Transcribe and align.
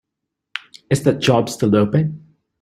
Is 0.89 1.03
that 1.03 1.19
job 1.19 1.47
still 1.47 1.75
open? 1.75 2.25